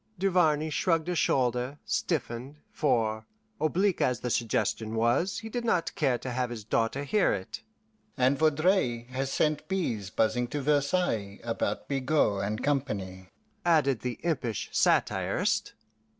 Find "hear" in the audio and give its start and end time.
7.03-7.31